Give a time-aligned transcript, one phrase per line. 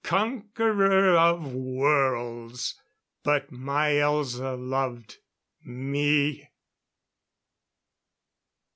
[0.03, 2.73] conqueror of worlds...
[3.21, 5.19] But my Elza loved
[5.63, 6.49] me!...